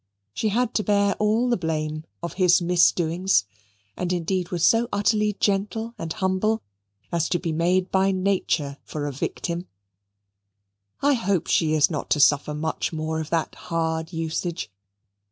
She 0.33 0.49
had 0.49 0.73
to 0.73 0.83
bear 0.83 1.13
all 1.19 1.47
the 1.47 1.55
blame 1.57 2.05
of 2.23 2.33
his 2.33 2.59
misdoings, 2.59 3.45
and 3.95 4.11
indeed 4.11 4.49
was 4.49 4.65
so 4.65 4.89
utterly 4.91 5.33
gentle 5.39 5.93
and 5.99 6.11
humble 6.11 6.63
as 7.11 7.29
to 7.29 7.37
be 7.37 7.51
made 7.51 7.91
by 7.91 8.11
nature 8.11 8.77
for 8.83 9.05
a 9.05 9.11
victim. 9.13 9.67
I 11.03 11.13
hope 11.13 11.45
she 11.45 11.75
is 11.75 11.91
not 11.91 12.09
to 12.09 12.19
suffer 12.19 12.55
much 12.55 12.91
more 12.91 13.19
of 13.21 13.29
that 13.29 13.53
hard 13.53 14.11
usage. 14.11 14.71